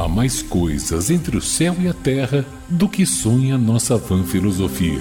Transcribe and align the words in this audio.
Há 0.00 0.08
mais 0.08 0.40
coisas 0.40 1.10
entre 1.10 1.36
o 1.36 1.42
céu 1.42 1.76
e 1.78 1.86
a 1.86 1.92
terra 1.92 2.42
do 2.70 2.88
que 2.88 3.04
sonha 3.04 3.58
nossa 3.58 3.98
vã 3.98 4.24
filosofia. 4.24 4.98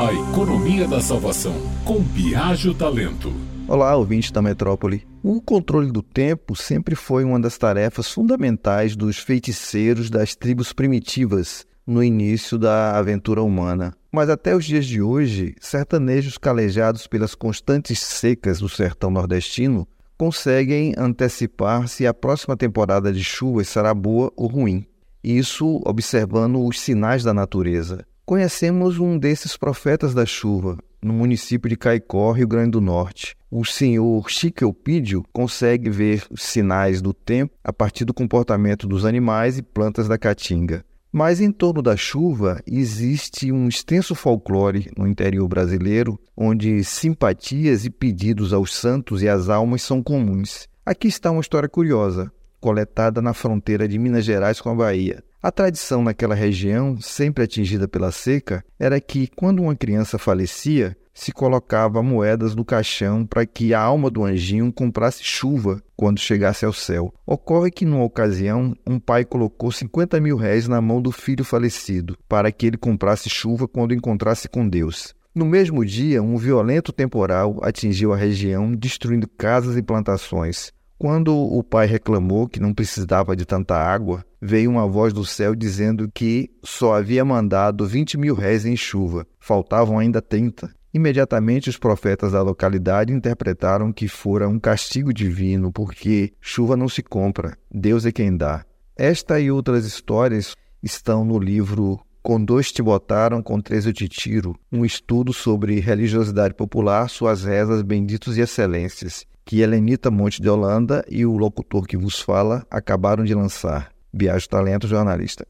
A 0.00 0.14
economia 0.14 0.88
da 0.88 0.98
salvação, 0.98 1.52
com 1.84 2.00
Biagio 2.00 2.72
Talento. 2.72 3.34
Olá, 3.68 3.94
ouvinte 3.94 4.32
da 4.32 4.40
Metrópole. 4.40 5.06
O 5.22 5.42
controle 5.42 5.92
do 5.92 6.00
tempo 6.00 6.56
sempre 6.56 6.94
foi 6.94 7.22
uma 7.22 7.38
das 7.38 7.58
tarefas 7.58 8.10
fundamentais 8.10 8.96
dos 8.96 9.18
feiticeiros 9.18 10.08
das 10.08 10.34
tribos 10.34 10.72
primitivas 10.72 11.66
no 11.86 12.02
início 12.02 12.56
da 12.56 12.96
aventura 12.96 13.42
humana. 13.42 13.92
Mas 14.10 14.30
até 14.30 14.56
os 14.56 14.64
dias 14.64 14.86
de 14.86 15.02
hoje, 15.02 15.54
sertanejos 15.60 16.38
calejados 16.38 17.06
pelas 17.06 17.34
constantes 17.34 17.98
secas 17.98 18.58
do 18.58 18.70
sertão 18.70 19.10
nordestino 19.10 19.86
conseguem 20.16 20.94
antecipar 20.96 21.88
se 21.88 22.06
a 22.06 22.14
próxima 22.14 22.56
temporada 22.56 23.12
de 23.12 23.22
chuvas 23.22 23.68
será 23.68 23.92
boa 23.94 24.32
ou 24.36 24.46
ruim. 24.46 24.86
Isso 25.22 25.80
observando 25.84 26.64
os 26.64 26.80
sinais 26.80 27.22
da 27.22 27.34
natureza. 27.34 28.06
Conhecemos 28.24 28.98
um 28.98 29.18
desses 29.18 29.56
profetas 29.56 30.14
da 30.14 30.26
chuva, 30.26 30.78
no 31.02 31.12
município 31.12 31.68
de 31.68 31.76
Caicó, 31.76 32.32
Rio 32.32 32.48
Grande 32.48 32.72
do 32.72 32.80
Norte. 32.80 33.36
O 33.50 33.64
senhor 33.64 34.28
Chiqueupídio 34.28 35.22
consegue 35.32 35.88
ver 35.88 36.24
os 36.30 36.42
sinais 36.42 37.00
do 37.00 37.12
tempo 37.12 37.54
a 37.62 37.72
partir 37.72 38.04
do 38.04 38.12
comportamento 38.12 38.86
dos 38.86 39.04
animais 39.04 39.58
e 39.58 39.62
plantas 39.62 40.08
da 40.08 40.18
caatinga. 40.18 40.84
Mas 41.16 41.40
em 41.40 41.50
torno 41.50 41.80
da 41.80 41.96
chuva 41.96 42.60
existe 42.66 43.50
um 43.50 43.68
extenso 43.68 44.14
folclore 44.14 44.90
no 44.98 45.08
interior 45.08 45.48
brasileiro, 45.48 46.20
onde 46.36 46.84
simpatias 46.84 47.86
e 47.86 47.90
pedidos 47.90 48.52
aos 48.52 48.74
santos 48.74 49.22
e 49.22 49.28
às 49.30 49.48
almas 49.48 49.80
são 49.80 50.02
comuns. 50.02 50.68
Aqui 50.84 51.08
está 51.08 51.30
uma 51.30 51.40
história 51.40 51.70
curiosa, 51.70 52.30
coletada 52.60 53.22
na 53.22 53.32
fronteira 53.32 53.88
de 53.88 53.98
Minas 53.98 54.26
Gerais 54.26 54.60
com 54.60 54.68
a 54.68 54.74
Bahia. 54.74 55.24
A 55.42 55.50
tradição 55.50 56.02
naquela 56.02 56.34
região, 56.34 57.00
sempre 57.00 57.44
atingida 57.44 57.88
pela 57.88 58.12
seca, 58.12 58.62
era 58.78 59.00
que, 59.00 59.26
quando 59.26 59.62
uma 59.62 59.74
criança 59.74 60.18
falecia, 60.18 60.94
se 61.16 61.32
colocava 61.32 62.02
moedas 62.02 62.54
no 62.54 62.62
caixão 62.62 63.24
para 63.24 63.46
que 63.46 63.72
a 63.72 63.80
alma 63.80 64.10
do 64.10 64.22
anjinho 64.22 64.70
comprasse 64.70 65.24
chuva 65.24 65.82
quando 65.96 66.20
chegasse 66.20 66.66
ao 66.66 66.74
céu. 66.74 67.12
Ocorre 67.26 67.70
que, 67.70 67.86
numa 67.86 68.04
ocasião, 68.04 68.76
um 68.86 68.98
pai 69.00 69.24
colocou 69.24 69.72
50 69.72 70.20
mil 70.20 70.36
réis 70.36 70.68
na 70.68 70.78
mão 70.78 71.00
do 71.00 71.10
filho 71.10 71.42
falecido 71.42 72.18
para 72.28 72.52
que 72.52 72.66
ele 72.66 72.76
comprasse 72.76 73.30
chuva 73.30 73.66
quando 73.66 73.94
encontrasse 73.94 74.46
com 74.46 74.68
Deus. 74.68 75.14
No 75.34 75.46
mesmo 75.46 75.86
dia, 75.86 76.22
um 76.22 76.36
violento 76.36 76.92
temporal 76.92 77.58
atingiu 77.62 78.12
a 78.12 78.16
região, 78.16 78.74
destruindo 78.74 79.26
casas 79.26 79.74
e 79.74 79.82
plantações. 79.82 80.70
Quando 80.98 81.34
o 81.34 81.62
pai 81.62 81.86
reclamou 81.86 82.46
que 82.46 82.60
não 82.60 82.74
precisava 82.74 83.34
de 83.34 83.46
tanta 83.46 83.74
água, 83.74 84.24
veio 84.40 84.70
uma 84.70 84.86
voz 84.86 85.14
do 85.14 85.24
céu 85.24 85.54
dizendo 85.54 86.10
que 86.12 86.50
só 86.62 86.94
havia 86.94 87.24
mandado 87.24 87.86
20 87.86 88.18
mil 88.18 88.34
réis 88.34 88.66
em 88.66 88.76
chuva, 88.76 89.26
faltavam 89.38 89.98
ainda 89.98 90.20
30. 90.20 90.75
Imediatamente 90.96 91.68
os 91.68 91.76
profetas 91.76 92.32
da 92.32 92.40
localidade 92.40 93.12
interpretaram 93.12 93.92
que 93.92 94.08
fora 94.08 94.48
um 94.48 94.58
castigo 94.58 95.12
divino, 95.12 95.70
porque 95.70 96.32
chuva 96.40 96.74
não 96.74 96.88
se 96.88 97.02
compra, 97.02 97.54
Deus 97.70 98.06
é 98.06 98.12
quem 98.12 98.34
dá. 98.34 98.64
Esta 98.96 99.38
e 99.38 99.50
outras 99.50 99.84
histórias 99.84 100.54
estão 100.82 101.22
no 101.22 101.38
livro 101.38 102.00
Com 102.22 102.42
dois 102.42 102.72
te 102.72 102.80
botaram, 102.82 103.42
com 103.42 103.60
três 103.60 103.84
eu 103.84 103.92
te 103.92 104.08
tiro, 104.08 104.56
um 104.72 104.86
estudo 104.86 105.34
sobre 105.34 105.80
religiosidade 105.80 106.54
popular, 106.54 107.10
suas 107.10 107.44
rezas, 107.44 107.82
benditos 107.82 108.38
e 108.38 108.40
excelências, 108.40 109.26
que 109.44 109.60
Helenita 109.60 110.10
Monte 110.10 110.40
de 110.40 110.48
Holanda 110.48 111.04
e 111.10 111.26
o 111.26 111.36
locutor 111.36 111.86
que 111.86 111.98
vos 111.98 112.22
fala 112.22 112.66
acabaram 112.70 113.22
de 113.22 113.34
lançar. 113.34 113.92
Biagio 114.10 114.48
Talento 114.48 114.88
Jornalista. 114.88 115.44